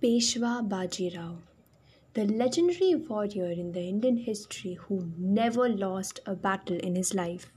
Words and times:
Peshwa 0.00 0.62
Bajirao, 0.68 1.38
the 2.14 2.24
legendary 2.24 2.94
warrior 2.94 3.50
in 3.50 3.72
the 3.72 3.80
Indian 3.80 4.16
history 4.16 4.74
who 4.74 5.10
never 5.18 5.68
lost 5.68 6.20
a 6.24 6.36
battle 6.36 6.76
in 6.76 6.94
his 6.94 7.14
life. 7.14 7.50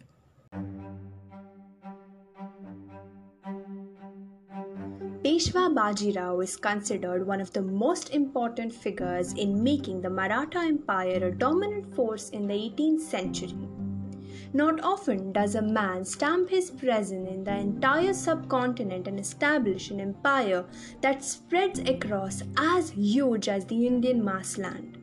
Peshwa 5.23 5.69
Bajirao 5.71 6.43
is 6.43 6.57
considered 6.57 7.27
one 7.27 7.41
of 7.41 7.53
the 7.53 7.61
most 7.61 8.09
important 8.09 8.73
figures 8.73 9.33
in 9.33 9.63
making 9.63 10.01
the 10.01 10.09
Maratha 10.09 10.61
Empire 10.61 11.27
a 11.27 11.31
dominant 11.31 11.93
force 11.95 12.29
in 12.31 12.47
the 12.47 12.55
18th 12.55 13.01
century. 13.01 13.70
Not 14.53 14.83
often 14.83 15.31
does 15.31 15.55
a 15.55 15.61
man 15.61 16.03
stamp 16.03 16.49
his 16.49 16.71
presence 16.71 17.29
in 17.29 17.45
the 17.45 17.57
entire 17.57 18.13
subcontinent 18.13 19.07
and 19.07 19.17
establish 19.17 19.91
an 19.91 20.01
empire 20.01 20.65
that 20.99 21.23
spreads 21.23 21.79
across 21.79 22.43
as 22.57 22.89
huge 22.89 23.47
as 23.47 23.65
the 23.65 23.87
Indian 23.87 24.23
marsland. 24.23 24.97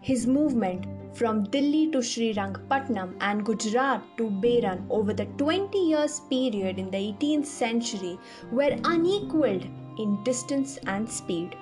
His 0.00 0.26
movement 0.26 0.86
from 1.14 1.44
Delhi 1.44 1.90
to 1.90 1.98
Srirangapatnam 1.98 3.14
and 3.20 3.44
Gujarat 3.44 4.02
to 4.16 4.30
Berar 4.30 4.78
over 4.88 5.12
the 5.12 5.26
20 5.26 5.78
years 5.78 6.20
period 6.30 6.78
in 6.78 6.90
the 6.90 6.96
18th 6.96 7.46
century 7.46 8.18
were 8.50 8.74
unequaled 8.84 9.66
in 9.98 10.24
distance 10.24 10.78
and 10.86 11.08
speed. 11.08 11.54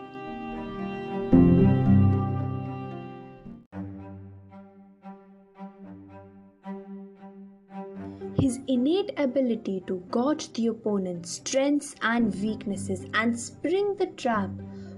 Ability 9.16 9.82
to 9.86 10.02
gauge 10.12 10.52
the 10.52 10.68
opponent's 10.68 11.30
strengths 11.30 11.94
and 12.02 12.34
weaknesses 12.42 13.06
and 13.14 13.38
spring 13.38 13.94
the 13.96 14.06
trap 14.06 14.50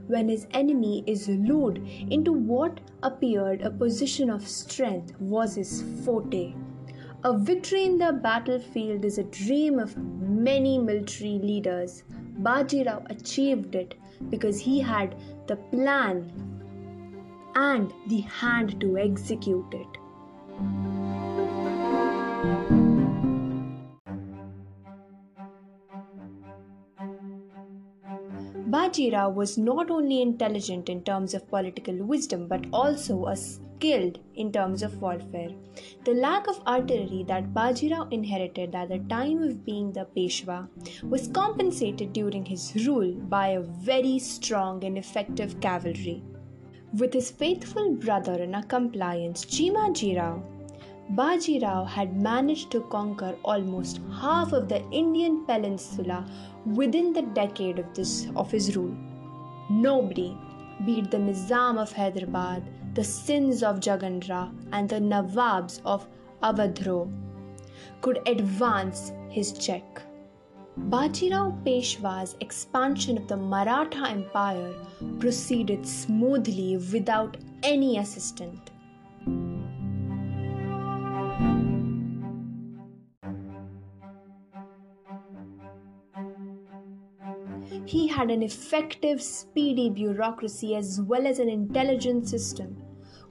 when 0.06 0.28
his 0.28 0.46
enemy 0.52 1.04
is 1.06 1.28
lured 1.28 1.78
into 2.10 2.32
what 2.32 2.80
appeared 3.02 3.62
a 3.62 3.70
position 3.70 4.30
of 4.30 4.46
strength 4.46 5.18
was 5.20 5.54
his 5.54 5.82
forte. 6.04 6.54
A 7.24 7.38
victory 7.38 7.84
in 7.84 7.98
the 7.98 8.12
battlefield 8.12 9.04
is 9.04 9.18
a 9.18 9.24
dream 9.24 9.78
of 9.78 9.96
many 9.96 10.78
military 10.78 11.38
leaders. 11.38 12.02
Bajirao 12.40 13.08
achieved 13.10 13.74
it 13.74 13.94
because 14.28 14.58
he 14.58 14.80
had 14.80 15.14
the 15.46 15.56
plan 15.56 16.30
and 17.54 17.92
the 18.08 18.20
hand 18.22 18.80
to 18.80 18.98
execute 18.98 19.72
it. 19.72 20.91
Bajirao 28.92 29.32
was 29.34 29.56
not 29.56 29.90
only 29.90 30.20
intelligent 30.20 30.90
in 30.90 31.02
terms 31.02 31.32
of 31.32 31.48
political 31.48 31.96
wisdom 32.04 32.46
but 32.46 32.66
also 32.74 33.24
a 33.24 33.34
skilled 33.34 34.18
in 34.34 34.52
terms 34.52 34.82
of 34.82 35.00
warfare. 35.00 35.48
The 36.04 36.12
lack 36.12 36.46
of 36.46 36.60
artillery 36.66 37.24
that 37.26 37.54
Bajirao 37.54 38.12
inherited 38.12 38.74
at 38.74 38.90
the 38.90 38.98
time 38.98 39.42
of 39.42 39.64
being 39.64 39.94
the 39.94 40.06
Peshwa 40.14 40.68
was 41.08 41.28
compensated 41.28 42.12
during 42.12 42.44
his 42.44 42.86
rule 42.86 43.14
by 43.14 43.48
a 43.48 43.62
very 43.62 44.18
strong 44.18 44.84
and 44.84 44.98
effective 44.98 45.58
cavalry. 45.62 46.22
With 46.92 47.14
his 47.14 47.30
faithful 47.30 47.94
brother 47.94 48.34
and 48.42 48.54
accomplice 48.54 49.46
Chimaji 49.46 50.18
Rao, 50.18 50.42
Bajirao 51.10 51.86
had 51.86 52.22
managed 52.22 52.70
to 52.70 52.80
conquer 52.82 53.36
almost 53.44 54.00
half 54.20 54.52
of 54.52 54.68
the 54.68 54.82
Indian 54.90 55.44
peninsula 55.44 56.24
within 56.64 57.12
the 57.12 57.22
decade 57.22 57.78
of, 57.78 57.92
this, 57.94 58.28
of 58.36 58.50
his 58.50 58.76
rule. 58.76 58.96
Nobody 59.68 60.36
beat 60.86 61.10
the 61.10 61.18
Nizam 61.18 61.78
of 61.78 61.92
Hyderabad, 61.92 62.62
the 62.94 63.02
Singhs 63.02 63.62
of 63.62 63.80
Jagandra, 63.80 64.52
and 64.72 64.88
the 64.88 65.00
Nawabs 65.00 65.80
of 65.84 66.08
Avadhro 66.42 67.12
could 68.00 68.20
advance 68.26 69.12
his 69.28 69.52
check. 69.52 70.02
Bajirao 70.88 71.62
Peshwa's 71.64 72.36
expansion 72.40 73.18
of 73.18 73.28
the 73.28 73.36
Maratha 73.36 74.08
Empire 74.08 74.74
proceeded 75.18 75.86
smoothly 75.86 76.78
without 76.92 77.36
any 77.62 77.98
assistant. 77.98 78.70
He 87.92 88.06
had 88.06 88.30
an 88.30 88.42
effective, 88.42 89.20
speedy 89.20 89.90
bureaucracy 89.90 90.74
as 90.74 90.98
well 91.02 91.26
as 91.26 91.38
an 91.38 91.50
intelligent 91.50 92.26
system, 92.26 92.82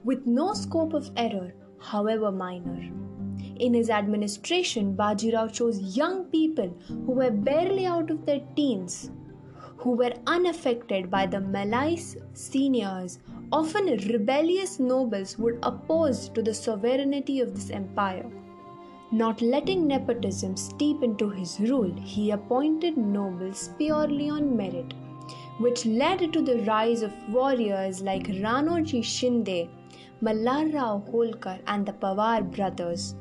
with 0.04 0.24
no 0.24 0.52
scope 0.54 0.94
of 0.94 1.10
error, 1.16 1.52
however 1.80 2.30
minor. 2.30 2.88
In 3.56 3.74
his 3.74 3.90
administration, 3.90 4.94
Bajirao 4.96 5.52
chose 5.52 5.96
young 5.96 6.26
people 6.26 6.68
who 6.86 7.10
were 7.10 7.32
barely 7.32 7.86
out 7.86 8.12
of 8.12 8.24
their 8.24 8.38
teens, 8.54 9.10
who 9.78 9.96
were 9.96 10.12
unaffected 10.28 11.10
by 11.10 11.26
the 11.26 11.40
malice 11.40 12.16
seniors. 12.32 13.18
Often 13.50 13.86
rebellious 14.12 14.78
nobles 14.78 15.36
would 15.38 15.58
oppose 15.64 16.28
to 16.28 16.40
the 16.40 16.54
sovereignty 16.54 17.40
of 17.40 17.52
this 17.52 17.70
empire. 17.70 18.30
Not 19.14 19.42
letting 19.42 19.86
nepotism 19.86 20.56
steep 20.56 21.02
into 21.02 21.28
his 21.28 21.60
rule, 21.60 21.92
he 22.02 22.30
appointed 22.30 22.96
nobles 22.96 23.68
purely 23.76 24.30
on 24.30 24.56
merit, 24.56 24.94
which 25.58 25.84
led 25.84 26.32
to 26.32 26.40
the 26.40 26.62
rise 26.62 27.02
of 27.02 27.12
warriors 27.28 28.00
like 28.00 28.26
Ranoji 28.28 29.04
Shinde, 29.04 29.68
Malhar 30.22 30.72
Rao 30.72 31.04
Holkar, 31.12 31.60
and 31.66 31.84
the 31.84 31.92
Pawar 31.92 32.50
brothers, 32.50 33.14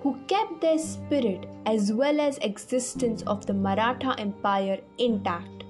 who 0.00 0.16
kept 0.28 0.62
their 0.62 0.78
spirit 0.78 1.46
as 1.66 1.92
well 1.92 2.20
as 2.20 2.38
existence 2.38 3.20
of 3.26 3.44
the 3.44 3.52
Maratha 3.52 4.18
Empire 4.18 4.80
intact. 4.96 5.64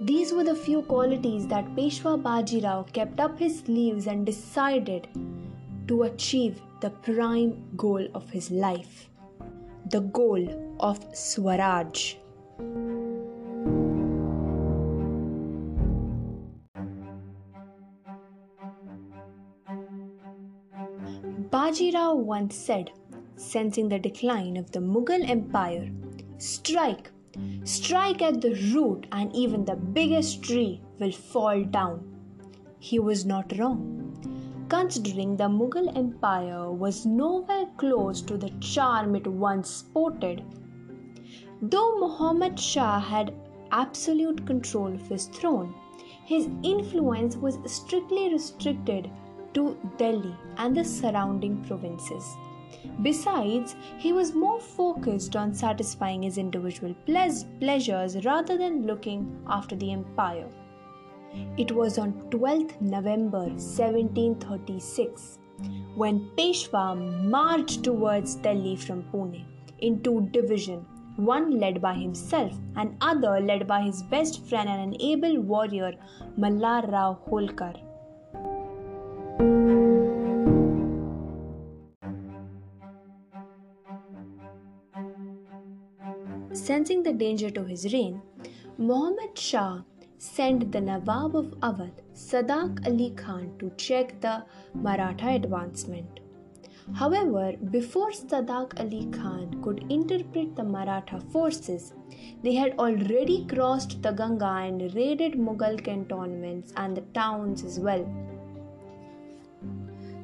These 0.00 0.32
were 0.32 0.42
the 0.42 0.56
few 0.56 0.82
qualities 0.82 1.46
that 1.46 1.76
Peshwa 1.76 2.20
Bajirao 2.20 2.92
kept 2.92 3.20
up 3.20 3.38
his 3.38 3.60
sleeves 3.60 4.08
and 4.08 4.26
decided 4.26 5.06
to 5.86 6.02
achieve 6.02 6.60
the 6.84 6.90
prime 7.04 7.52
goal 7.78 8.06
of 8.14 8.28
his 8.28 8.50
life 8.50 9.08
the 9.92 10.00
goal 10.16 10.42
of 10.80 10.98
Swaraj. 11.14 12.16
Bajirao 21.54 22.16
once 22.16 22.54
said, 22.54 22.90
sensing 23.36 23.88
the 23.88 23.98
decline 23.98 24.58
of 24.58 24.70
the 24.72 24.80
Mughal 24.80 25.26
Empire, 25.28 25.90
Strike, 26.36 27.10
strike 27.64 28.20
at 28.20 28.42
the 28.42 28.54
root, 28.74 29.06
and 29.10 29.34
even 29.34 29.64
the 29.64 29.76
biggest 29.76 30.42
tree 30.42 30.82
will 30.98 31.12
fall 31.12 31.64
down. 31.64 32.02
He 32.78 32.98
was 32.98 33.24
not 33.24 33.56
wrong 33.58 34.04
considering 34.68 35.36
the 35.36 35.48
Mughal 35.48 35.96
Empire 35.96 36.70
was 36.72 37.06
nowhere 37.06 37.66
close 37.76 38.22
to 38.22 38.36
the 38.36 38.50
charm 38.60 39.14
it 39.16 39.26
once 39.26 39.68
sported. 39.68 40.42
Though 41.62 41.98
Muhammad 41.98 42.58
Shah 42.58 42.98
had 43.00 43.34
absolute 43.70 44.46
control 44.46 44.94
of 44.94 45.08
his 45.08 45.26
throne, 45.26 45.74
his 46.24 46.48
influence 46.62 47.36
was 47.36 47.58
strictly 47.66 48.32
restricted 48.32 49.10
to 49.54 49.76
Delhi 49.98 50.34
and 50.56 50.76
the 50.76 50.84
surrounding 50.84 51.62
provinces. 51.64 52.36
Besides, 53.02 53.76
he 53.98 54.12
was 54.12 54.34
more 54.34 54.60
focused 54.60 55.36
on 55.36 55.54
satisfying 55.54 56.22
his 56.22 56.38
individual 56.38 56.94
pleasures 57.06 58.24
rather 58.24 58.58
than 58.58 58.86
looking 58.86 59.42
after 59.46 59.76
the 59.76 59.92
empire. 59.92 60.48
It 61.56 61.72
was 61.72 61.98
on 61.98 62.12
12th 62.30 62.80
November 62.80 63.44
1736 63.44 65.38
when 65.94 66.28
Peshwa 66.36 66.96
marched 67.30 67.84
towards 67.84 68.34
Delhi 68.36 68.76
from 68.76 69.04
Pune 69.12 69.44
in 69.78 70.02
two 70.02 70.28
divisions, 70.32 70.84
one 71.16 71.58
led 71.60 71.80
by 71.80 71.94
himself 71.94 72.52
and 72.76 72.96
other 73.00 73.40
led 73.40 73.66
by 73.68 73.82
his 73.82 74.02
best 74.02 74.44
friend 74.46 74.68
and 74.68 74.94
an 74.94 75.00
able 75.00 75.40
warrior 75.40 75.92
Malhar 76.36 76.90
Rao 76.90 77.18
Holkar. 77.28 77.74
Sensing 86.52 87.02
the 87.02 87.12
danger 87.12 87.50
to 87.50 87.64
his 87.64 87.92
reign, 87.92 88.22
Muhammad 88.78 89.38
Shah 89.38 89.82
sent 90.24 90.72
the 90.72 90.80
Nawab 90.80 91.36
of 91.36 91.48
Awadh, 91.68 91.96
Saadat 92.14 92.86
Ali 92.86 93.10
Khan, 93.22 93.48
to 93.58 93.70
check 93.76 94.20
the 94.20 94.44
Maratha 94.74 95.28
advancement. 95.28 96.20
However, 97.00 97.52
before 97.70 98.10
Saadat 98.10 98.78
Ali 98.84 99.06
Khan 99.16 99.60
could 99.62 99.84
interpret 99.90 100.56
the 100.56 100.64
Maratha 100.64 101.20
forces, 101.34 101.92
they 102.42 102.54
had 102.54 102.78
already 102.78 103.44
crossed 103.46 104.00
the 104.02 104.12
Ganga 104.12 104.52
and 104.68 104.94
raided 104.94 105.34
Mughal 105.34 105.82
cantonments 105.84 106.72
and 106.76 106.96
the 106.96 107.02
towns 107.18 107.62
as 107.62 107.78
well. 107.78 108.06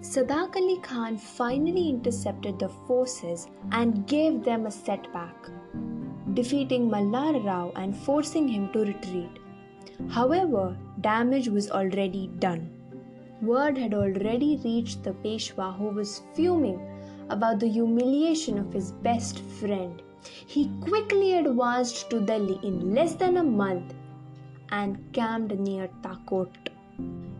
Saadat 0.01 0.57
Ali 0.63 0.79
Khan 0.89 1.19
finally 1.19 1.91
intercepted 1.91 2.59
the 2.59 2.71
forces 2.89 3.49
and 3.73 4.07
gave 4.07 4.43
them 4.45 4.65
a 4.65 4.71
setback, 4.71 5.51
defeating 6.33 6.91
Malhar 6.91 7.45
Rao 7.45 7.71
and 7.77 7.95
forcing 8.09 8.49
him 8.49 8.73
to 8.73 8.81
retreat. 8.81 9.41
However, 10.09 10.77
damage 11.01 11.49
was 11.49 11.71
already 11.71 12.29
done. 12.39 12.71
Word 13.43 13.79
had 13.79 13.95
already 13.95 14.61
reached 14.65 15.03
the 15.03 15.13
Peshwa, 15.13 15.77
who 15.77 15.89
was 15.89 16.23
fuming 16.35 16.81
about 17.31 17.61
the 17.61 17.69
humiliation 17.69 18.59
of 18.59 18.73
his 18.73 18.93
best 18.93 19.39
friend. 19.39 20.03
He 20.47 20.69
quickly 20.81 21.35
advanced 21.35 22.11
to 22.11 22.21
Delhi 22.21 22.59
in 22.63 22.95
less 22.95 23.15
than 23.15 23.39
a 23.39 23.43
month 23.43 23.95
and 24.71 24.99
camped 25.13 25.55
near 25.55 25.89
Takot. 26.03 26.71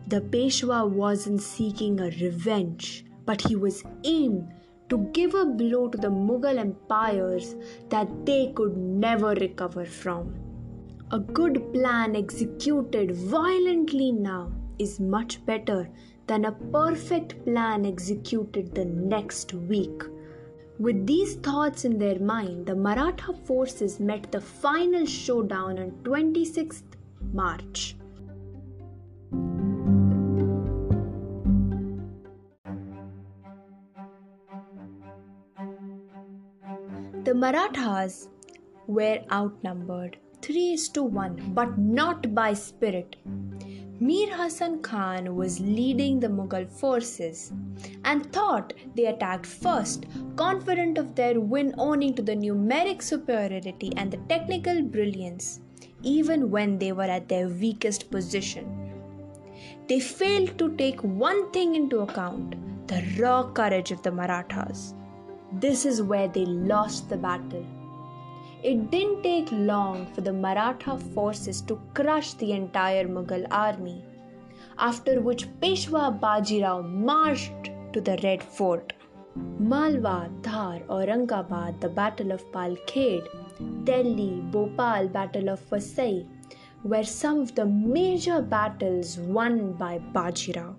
The 0.07 0.21
Peshwa 0.21 0.89
wasn't 0.89 1.41
seeking 1.41 1.99
a 1.99 2.05
revenge, 2.05 3.05
but 3.25 3.41
he 3.41 3.55
was 3.55 3.83
aimed 4.03 4.51
to 4.89 4.97
give 5.13 5.35
a 5.35 5.45
blow 5.45 5.87
to 5.87 5.97
the 5.97 6.09
Mughal 6.09 6.57
empires 6.57 7.55
that 7.89 8.25
they 8.25 8.51
could 8.55 8.75
never 8.75 9.33
recover 9.35 9.85
from. 9.85 10.50
A 11.13 11.19
good 11.19 11.73
plan 11.73 12.15
executed 12.15 13.13
violently 13.13 14.13
now 14.13 14.49
is 14.79 15.01
much 15.01 15.45
better 15.45 15.89
than 16.25 16.45
a 16.45 16.53
perfect 16.53 17.43
plan 17.43 17.85
executed 17.85 18.73
the 18.73 18.85
next 18.85 19.53
week. 19.53 20.03
With 20.79 21.05
these 21.05 21.35
thoughts 21.35 21.83
in 21.83 21.99
their 21.99 22.17
mind, 22.17 22.65
the 22.65 22.75
Maratha 22.75 23.33
forces 23.43 23.99
met 23.99 24.31
the 24.31 24.39
final 24.39 25.05
showdown 25.05 25.79
on 25.79 25.91
26th 26.03 26.95
March. 27.33 27.97
The 37.25 37.35
Marathas 37.35 38.29
were 38.87 39.19
outnumbered 39.29 40.17
3 40.41 40.73
is 40.73 40.89
to 40.89 41.03
1, 41.03 41.51
but 41.53 41.77
not 41.77 42.33
by 42.33 42.53
spirit. 42.53 43.15
Mir 43.99 44.35
Hasan 44.35 44.81
Khan 44.81 45.35
was 45.35 45.59
leading 45.59 46.19
the 46.19 46.27
Mughal 46.27 46.67
forces 46.67 47.53
and 48.03 48.25
thought 48.33 48.73
they 48.95 49.05
attacked 49.05 49.45
first, 49.45 50.07
confident 50.35 50.97
of 50.97 51.13
their 51.13 51.39
win 51.39 51.75
owing 51.77 52.15
to 52.15 52.23
the 52.23 52.35
numeric 52.35 53.03
superiority 53.03 53.93
and 53.97 54.11
the 54.11 54.17
technical 54.27 54.81
brilliance, 54.81 55.59
even 56.01 56.49
when 56.49 56.79
they 56.79 56.91
were 56.91 57.03
at 57.03 57.29
their 57.29 57.47
weakest 57.47 58.09
position. 58.09 58.65
They 59.87 59.99
failed 59.99 60.57
to 60.57 60.75
take 60.77 60.99
one 61.01 61.51
thing 61.51 61.75
into 61.75 61.99
account 61.99 62.55
the 62.87 63.03
raw 63.19 63.43
courage 63.51 63.91
of 63.91 64.01
the 64.01 64.11
Marathas. 64.11 64.95
This 65.53 65.85
is 65.85 66.01
where 66.01 66.27
they 66.27 66.45
lost 66.45 67.07
the 67.09 67.17
battle. 67.17 67.65
It 68.63 68.91
didn't 68.91 69.23
take 69.23 69.51
long 69.51 70.05
for 70.13 70.21
the 70.21 70.31
Maratha 70.31 70.95
forces 71.15 71.61
to 71.61 71.79
crush 71.95 72.33
the 72.33 72.51
entire 72.51 73.07
Mughal 73.07 73.47
army, 73.49 74.03
after 74.77 75.19
which 75.19 75.47
Peshwa 75.59 76.19
Bajirao 76.19 76.83
marched 76.87 77.71
to 77.93 78.01
the 78.01 78.19
Red 78.23 78.43
Fort. 78.43 78.93
Malwa, 79.35 80.29
Dhar, 80.41 80.85
Aurangabad, 80.87 81.79
the 81.79 81.89
Battle 81.89 82.31
of 82.31 82.45
Palkhed, 82.51 83.27
Delhi, 83.83 84.41
Bhopal, 84.51 85.07
Battle 85.07 85.49
of 85.49 85.67
Vasai 85.71 86.27
were 86.83 87.03
some 87.03 87.39
of 87.39 87.55
the 87.55 87.65
major 87.65 88.41
battles 88.43 89.17
won 89.17 89.73
by 89.73 89.97
Bajirao. 90.13 90.75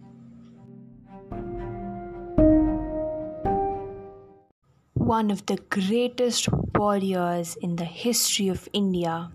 one 5.13 5.31
of 5.33 5.45
the 5.47 5.57
greatest 5.69 6.49
warriors 6.83 7.55
in 7.67 7.77
the 7.77 7.89
history 8.05 8.49
of 8.49 8.69
India, 8.73 9.31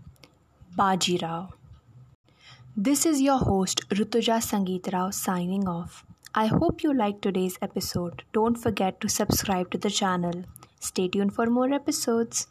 Baji 0.76 1.18
Rao. 1.22 1.54
This 2.86 3.06
is 3.12 3.22
your 3.22 3.38
host 3.38 3.84
Rutuja 4.00 4.40
Sangeet 4.48 4.92
Rao 4.94 5.12
signing 5.12 5.68
off. 5.76 6.04
I 6.36 6.48
hope 6.48 6.84
you 6.84 6.94
liked 6.94 7.22
today's 7.22 7.58
episode. 7.62 8.24
Don't 8.34 8.62
forget 8.66 9.00
to 9.02 9.14
subscribe 9.18 9.72
to 9.72 9.78
the 9.78 9.90
channel. 9.90 10.44
Stay 10.80 11.08
tuned 11.08 11.34
for 11.38 11.46
more 11.60 11.72
episodes. 11.80 12.48